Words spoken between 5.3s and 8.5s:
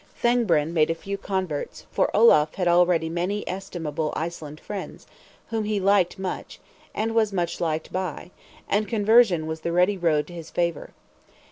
whom he liked much, and was much liked by;